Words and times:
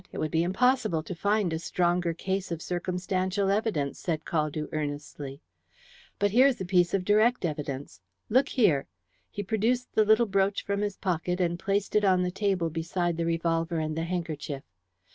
It 0.11 0.17
would 0.17 0.31
be 0.31 0.41
impossible 0.41 1.03
to 1.03 1.13
find 1.13 1.53
a 1.53 1.59
stronger 1.59 2.11
case 2.11 2.51
of 2.51 2.59
circumstantial 2.59 3.51
evidence," 3.51 3.99
said 3.99 4.25
Caldew 4.25 4.67
earnestly. 4.71 5.41
"But 6.17 6.31
here 6.31 6.47
is 6.47 6.59
a 6.59 6.65
piece 6.65 6.95
of 6.95 7.05
direct 7.05 7.45
evidence. 7.45 8.01
Look 8.27 8.49
here!" 8.49 8.87
He 9.29 9.43
produced 9.43 9.93
the 9.93 10.03
little 10.03 10.25
brooch 10.25 10.63
from 10.65 10.81
his 10.81 10.97
pocket 10.97 11.39
and 11.39 11.59
placed 11.59 11.95
it 11.95 12.03
on 12.03 12.23
the 12.23 12.31
table 12.31 12.71
beside 12.71 13.15
the 13.15 13.27
revolver 13.27 13.77
and 13.77 13.95
the 13.95 14.05
handkerchief. 14.05 14.63